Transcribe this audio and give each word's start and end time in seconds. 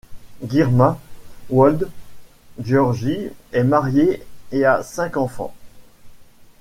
Girma 0.43 0.99
Wolde-Giorgis 1.51 3.29
est 3.51 3.63
marié 3.63 4.25
et 4.51 4.65
a 4.65 4.81
cinq 4.81 5.15
enfants. 5.15 5.53